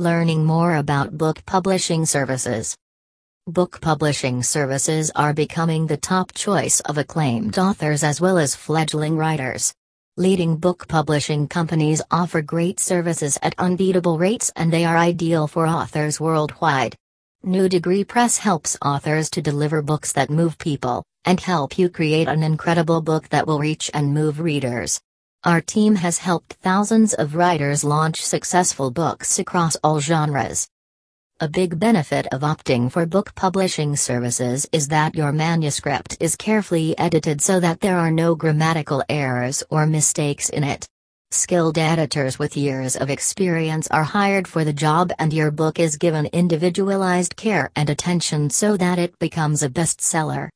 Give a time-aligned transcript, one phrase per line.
[0.00, 2.76] Learning more about book publishing services.
[3.48, 9.16] Book publishing services are becoming the top choice of acclaimed authors as well as fledgling
[9.16, 9.74] writers.
[10.16, 15.66] Leading book publishing companies offer great services at unbeatable rates and they are ideal for
[15.66, 16.94] authors worldwide.
[17.42, 22.28] New Degree Press helps authors to deliver books that move people, and help you create
[22.28, 25.00] an incredible book that will reach and move readers.
[25.44, 30.68] Our team has helped thousands of writers launch successful books across all genres.
[31.38, 36.98] A big benefit of opting for book publishing services is that your manuscript is carefully
[36.98, 40.88] edited so that there are no grammatical errors or mistakes in it.
[41.30, 45.96] Skilled editors with years of experience are hired for the job, and your book is
[45.96, 50.48] given individualized care and attention so that it becomes a bestseller.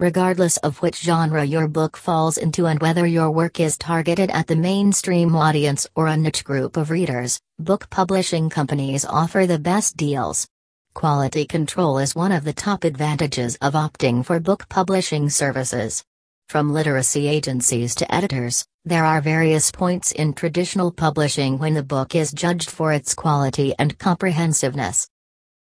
[0.00, 4.48] Regardless of which genre your book falls into and whether your work is targeted at
[4.48, 9.96] the mainstream audience or a niche group of readers, book publishing companies offer the best
[9.96, 10.48] deals.
[10.94, 16.02] Quality control is one of the top advantages of opting for book publishing services.
[16.48, 22.16] From literacy agencies to editors, there are various points in traditional publishing when the book
[22.16, 25.06] is judged for its quality and comprehensiveness.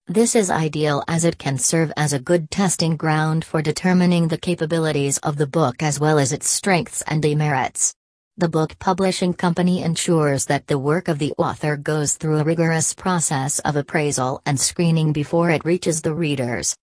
[0.07, 4.37] This is ideal as it can serve as a good testing ground for determining the
[4.37, 7.91] capabilities of the book as well as its strengths and demerits.
[8.37, 12.93] The book publishing company ensures that the work of the author goes through a rigorous
[12.93, 16.75] process of appraisal and screening before it reaches the readers.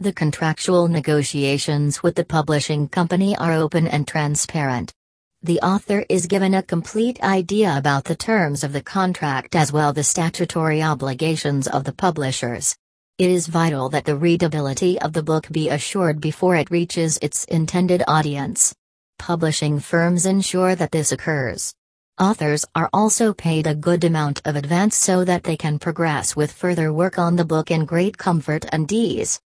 [0.00, 4.92] The contractual negotiations with the publishing company are open and transparent.
[5.42, 9.90] The author is given a complete idea about the terms of the contract as well
[9.90, 12.76] the statutory obligations of the publishers.
[13.16, 17.44] It is vital that the readability of the book be assured before it reaches its
[17.44, 18.74] intended audience.
[19.18, 21.72] Publishing firms ensure that this occurs.
[22.20, 26.52] Authors are also paid a good amount of advance so that they can progress with
[26.52, 29.40] further work on the book in great comfort and ease.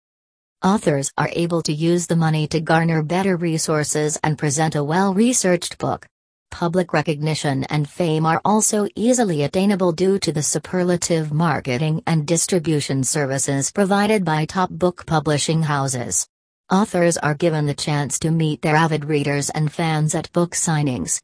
[0.64, 5.12] Authors are able to use the money to garner better resources and present a well
[5.12, 6.06] researched book.
[6.50, 13.04] Public recognition and fame are also easily attainable due to the superlative marketing and distribution
[13.04, 16.26] services provided by top book publishing houses.
[16.72, 21.20] Authors are given the chance to meet their avid readers and fans at book signings.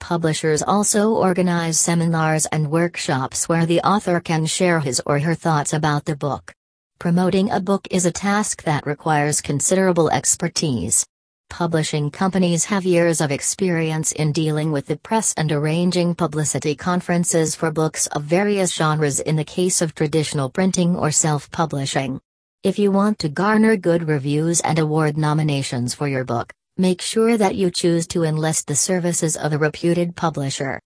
[0.00, 5.72] Publishers also organize seminars and workshops where the author can share his or her thoughts
[5.72, 6.52] about the book.
[6.98, 11.04] Promoting a book is a task that requires considerable expertise.
[11.50, 17.54] Publishing companies have years of experience in dealing with the press and arranging publicity conferences
[17.54, 22.20] for books of various genres in the case of traditional printing or self publishing.
[22.62, 27.36] If you want to garner good reviews and award nominations for your book, make sure
[27.36, 30.80] that you choose to enlist the services of a reputed publisher.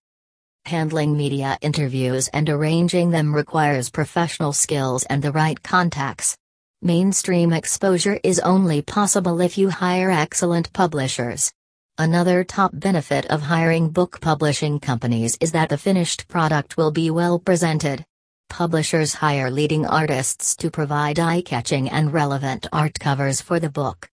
[0.65, 6.37] Handling media interviews and arranging them requires professional skills and the right contacts.
[6.81, 11.51] Mainstream exposure is only possible if you hire excellent publishers.
[11.97, 17.09] Another top benefit of hiring book publishing companies is that the finished product will be
[17.09, 18.05] well presented.
[18.49, 24.09] Publishers hire leading artists to provide eye catching and relevant art covers for the book.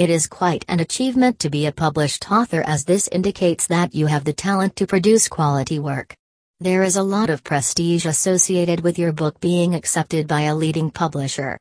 [0.00, 4.06] It is quite an achievement to be a published author as this indicates that you
[4.06, 6.14] have the talent to produce quality work.
[6.58, 10.90] There is a lot of prestige associated with your book being accepted by a leading
[10.90, 11.58] publisher.